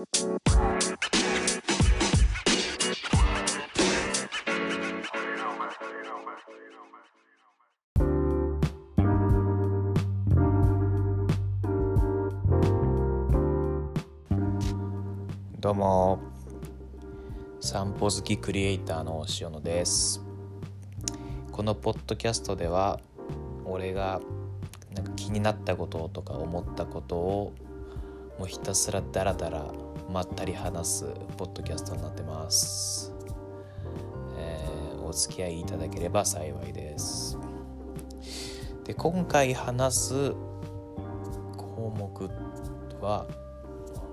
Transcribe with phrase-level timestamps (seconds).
[0.00, 0.06] ど
[15.72, 16.18] うも。
[17.60, 20.24] 散歩好きクリエイターの塩野です。
[21.52, 23.00] このポッドキャストでは
[23.66, 24.22] 俺が
[24.94, 27.52] なんか気になったこととか思ったことを
[28.38, 31.04] もうひたすらダラダラまったり話す
[31.36, 33.12] ポッドキャストになってます、
[34.36, 37.38] えー、お付き合いいただければ幸いです。
[38.84, 40.32] で今回話す
[41.56, 42.30] 項目
[43.00, 43.26] は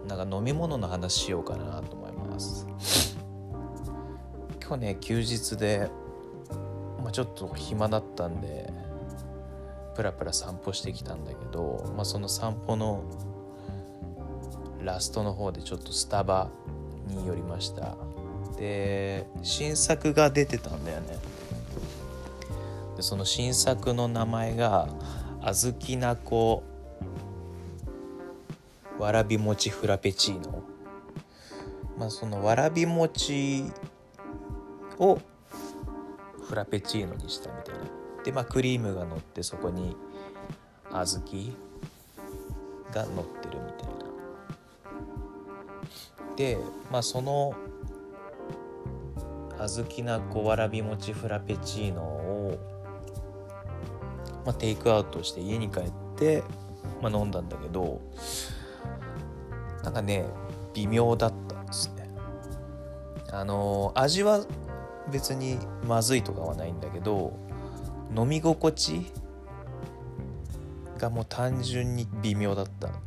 [0.07, 2.67] なんか飲み物の話しようかなと思います。
[4.61, 5.89] 今日ね休日で、
[7.01, 8.71] まあ、ちょっと暇だったんで
[9.95, 13.01] プラプラ散歩してきたんだけど、まあ、その散歩の
[14.87, 16.49] ラストの方でちょっとスタバ
[17.07, 17.95] に寄りました。
[18.57, 21.19] で新作が出てたんだよね。
[22.95, 24.87] でその新作の名前が
[25.41, 26.63] 小豆なこ
[28.97, 30.63] わらび餅フラペチーノ。
[31.99, 33.65] まあそのわらび餅
[34.97, 35.19] を
[36.47, 37.81] フラペチーノにしたみたいな。
[38.23, 39.95] でまあクリームが乗ってそこに
[40.89, 41.51] 小豆
[42.91, 44.06] が乗ってるみたいな。
[46.37, 46.57] で
[46.89, 47.53] まあその
[49.59, 52.59] 小豆なこわらび餅フラペチーノを、
[54.45, 56.43] まあ、テイクアウトして家に帰って、
[57.01, 57.99] まあ、飲んだんだけど
[59.83, 60.25] なんかね
[60.75, 62.07] 微妙だったんですね。
[63.31, 64.45] あの味は
[65.11, 65.57] 別に
[65.87, 67.37] まずいとかはないんだけど
[68.15, 69.11] 飲み心地
[70.99, 73.06] がもう単純に微妙だった。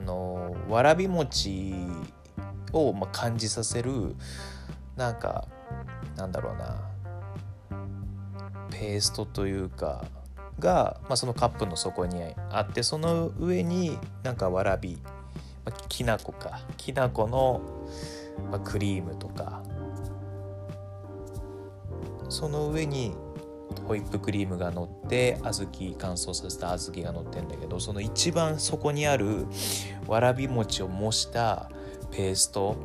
[0.00, 1.74] あのわらび餅
[2.72, 4.16] をま感じさせる
[4.96, 5.46] なんか
[6.16, 6.80] なんだろうな
[8.70, 10.06] ペーストというか
[10.58, 14.98] が、まあ、そのカップの底にあってその上になんかわらび
[15.66, 17.60] まあ、きな粉かきな粉の、
[18.50, 19.62] まあ、クリームとか
[22.30, 23.14] その上に
[23.86, 29.46] ホイップクリームが乗って小豆乾燥させた小豆が乗ってんだけどその一番底にある
[30.06, 31.70] わらび餅を模した
[32.10, 32.76] ペースト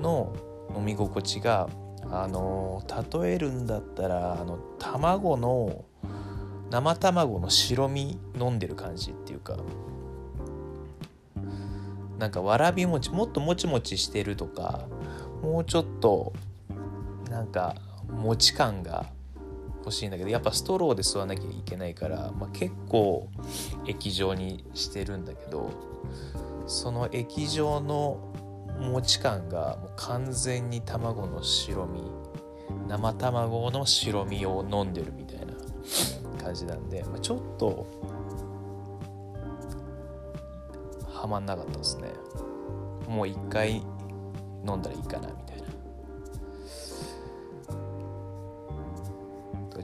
[0.00, 0.32] の
[0.76, 1.68] 飲み心地が
[2.10, 2.82] あの
[3.12, 5.84] 例えるんだったらあの卵の
[6.70, 9.58] 生卵の白身飲んでる感じっていうか
[12.18, 14.86] なんかわらび餅もっともちもちしてるとか
[15.42, 16.32] もうちょっと
[17.30, 17.74] なんか
[18.08, 19.06] 餅感が
[19.82, 23.28] 欲しいんだけどやっぱストローで吸わなきゃいけないから、まあ、結構
[23.86, 25.70] 液状にしてるんだけど
[26.66, 28.32] その液状の
[28.80, 32.02] 餅感がもう完全に卵の白身
[32.88, 35.54] 生卵の白身を飲んでるみたいな
[36.42, 37.86] 感じなんで、まあ、ちょっと
[41.08, 42.08] はまんなかったですね。
[43.08, 43.76] もう一回
[44.66, 45.51] 飲んだらいいかなみたいな。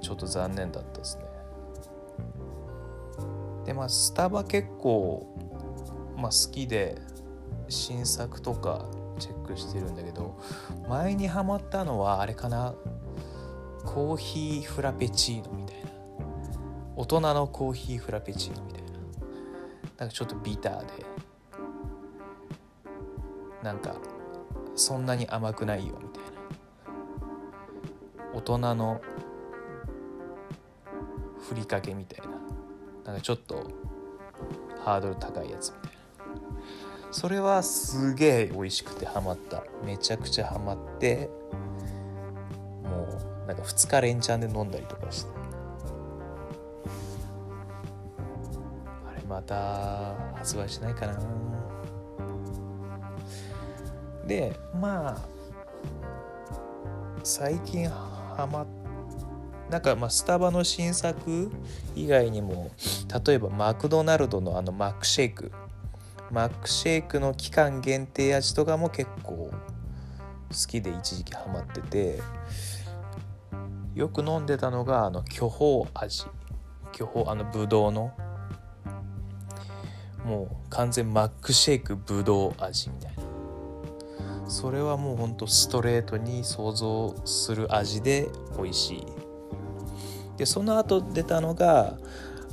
[0.09, 1.25] ちょっと残念だったですね。
[3.67, 5.37] でまあスタバ結構、
[6.17, 6.97] まあ、好きで
[7.69, 8.87] 新作とか
[9.19, 10.41] チェックしてるんだけど
[10.89, 12.75] 前にハマったのはあれかな。
[13.85, 15.91] コーヒーフラペチーノみたいな。
[16.97, 18.89] 大人のコーヒーフラペチーノみたいな。
[19.99, 20.87] なんかちょっとビターで。
[23.63, 23.97] なんか
[24.75, 26.31] そんなに甘くないよみたいな。
[28.33, 29.03] 大人の
[31.49, 32.33] ふりかけみたいな。
[33.07, 33.71] なんかちょっと
[34.85, 35.99] ハードル高いやつみたいな。
[37.11, 39.65] それはすげえ美味しくてハマった。
[39.85, 41.31] めちゃくちゃハマって
[42.85, 43.07] も
[43.45, 45.31] うなんか2日連チャンで飲んだりとかして。
[49.09, 51.19] あれまた発売しないかな。
[54.27, 55.19] でまあ
[57.25, 58.67] 最近ハマっ
[59.71, 61.51] なんかまあスタバの新作
[61.95, 62.71] 以外にも
[63.27, 65.53] 例えばマクドナルドのあのマックシェイク。
[66.31, 69.51] マックシェイクの期間限定味とかも結構好
[70.67, 72.21] きで一時期ハマってて
[73.95, 76.27] よく飲んでたのがあの巨峰味。
[76.93, 78.13] 巨峰あのブドウの。
[80.25, 84.51] もう完全マックシェイクブドウ味みたいな。
[84.51, 89.28] それはもうほんとストレートに想像する味で美味しい。
[90.39, 91.99] でその後出たのが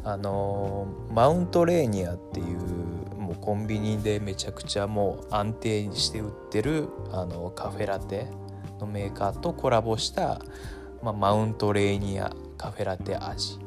[0.03, 2.57] あのマウントレーニアっていう
[3.17, 8.27] もうコンビニでめちゃくちゃもう安定して売ってるあのカフェラテ
[8.79, 10.41] のメーカーとコラボした、
[11.01, 13.59] まあ、マウントレーニアカフェラテ味。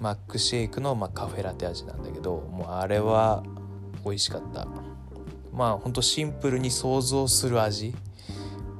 [0.00, 3.42] マックシェイクの、まあ、カフェラテ味なんだけどもうあれは
[4.04, 4.66] 美味しかった。
[5.52, 7.94] まあほんとシンプルに想像する味。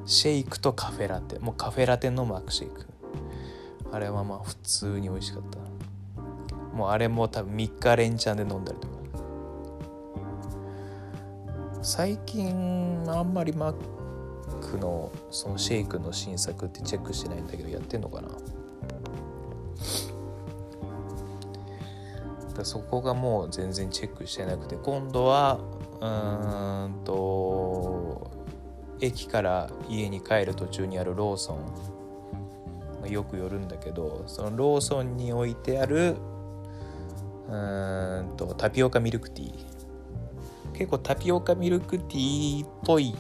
[0.06, 1.38] シェイクとカフェラテ。
[1.38, 2.86] もうカフェラテのマックシェイク。
[3.93, 5.58] あれはまあ普通に美味しかった
[6.76, 8.99] もうあれも多分3日連チャンで飲んだりとか。
[11.82, 13.75] 最近あんまりマッ
[14.70, 18.29] クのそのシェイクの新作ってチェックしてないんだけどやってんのかな。
[22.55, 24.76] だそこがもう全然チェックしてなくて。
[24.76, 25.58] 今度は
[26.00, 26.06] う
[26.88, 28.31] んと
[29.00, 31.58] 駅から家に帰る途中にあるローソン
[33.12, 36.16] よく寄るんだけどそのローソンに置いてある
[37.49, 37.52] う
[38.32, 39.78] んとタピオカミルクティー。
[40.75, 43.14] 結構タピオカミルクティーっぽい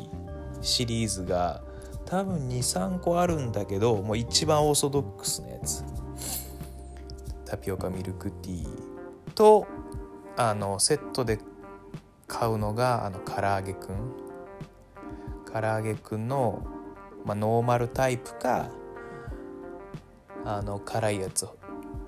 [0.60, 1.62] シリーズが
[2.04, 5.84] 多分23個あるんだけどもう一番オーソドックスなやつ。
[7.44, 8.68] タピオカミルクティー。
[9.34, 9.66] と
[10.36, 11.38] あのセットで
[12.26, 14.12] 買うのがあの唐揚げくん。
[15.50, 16.62] 唐揚げくんの、
[17.24, 18.70] まあ、ノーマルタイプか
[20.50, 21.58] あの辛いやつを。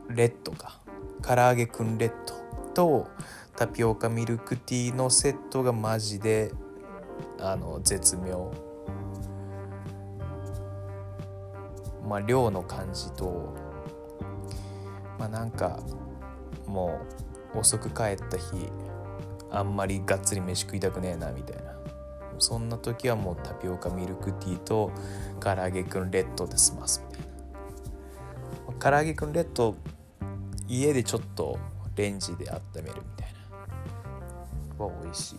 [0.08, 0.80] レッドか。
[1.22, 3.06] 唐揚げくんレッドと
[3.54, 6.50] タピオカミルクティーのセットがマジで
[7.38, 8.50] あの絶妙。
[12.08, 13.52] まあ量の感じと
[15.18, 15.78] まあなんか
[16.66, 16.98] も
[17.54, 18.72] う遅く帰った日
[19.50, 21.74] あんまりがっつり飯食いたくねえなみたいな。
[22.38, 24.92] そんな時はもうタピオカミルクティーと
[25.40, 27.29] 唐揚げくんレッドで済ますみたいな。
[28.80, 29.76] 唐揚げくんレッド
[30.66, 31.58] 家でちょっと
[31.96, 33.32] レンジで温めるみたい
[34.78, 34.84] な。
[34.84, 35.38] は美味しい。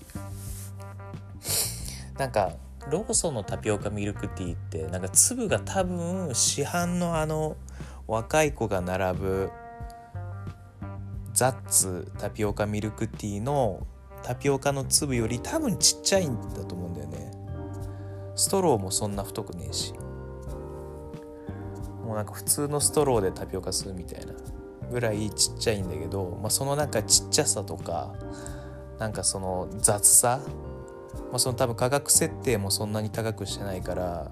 [2.20, 2.52] なんか
[2.90, 7.58] ローソンのタピオカミルクティーってなんか粒が多分市販のあの
[8.08, 9.52] 若い子が並ぶ
[11.34, 13.88] ザッツタピオカミルクティーの
[14.22, 17.32] タピオカの粒より多分ちっちゃいんだと思うんだよね。
[18.36, 19.94] ストローもそんな太くねえし。
[22.12, 24.34] もうなんか普通のストローでタピオカ吸うみたいな
[24.92, 28.14] ぐらいちっちゃいんだけど、まあ、そのなんかちっちゃさとか
[29.00, 30.42] なんかその雑さ、
[31.30, 34.30] まあ、その多分価格設定もそんなに高くしてないから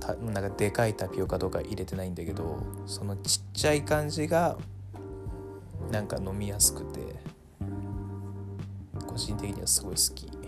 [0.00, 4.58] たなんかでかいタピオカとか入れてないんだけどそのちっちゃい感じが
[5.92, 6.98] なんか飲みやすくて
[9.06, 10.40] 個人的にはすごい好き。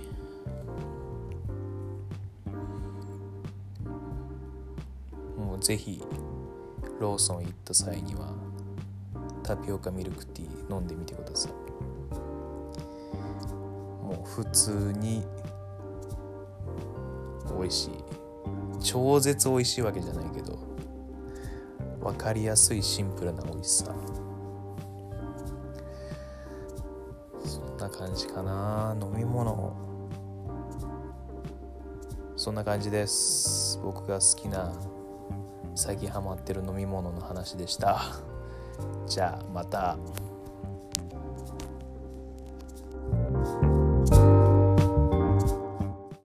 [5.38, 6.02] もうぜひ
[7.02, 8.32] ローソン行った際には
[9.42, 11.52] タピオカミルクティー飲んでみてください。
[14.04, 15.26] もう普通に
[17.58, 17.90] 美味しい。
[18.80, 20.58] 超絶美味しいわけじゃないけど
[22.00, 23.92] 分かりやすいシンプルな美味しさ。
[27.44, 28.96] そんな感じかな。
[29.00, 29.76] 飲み物。
[32.36, 33.80] そんな感じです。
[33.82, 34.72] 僕が好きな
[35.74, 38.02] 最近ハマってる飲み物の話でした
[39.06, 39.96] じゃあまた。